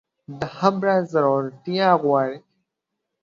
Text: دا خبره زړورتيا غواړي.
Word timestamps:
دا 0.39 0.47
خبره 0.59 0.95
زړورتيا 1.11 1.89
غواړي. 2.03 2.37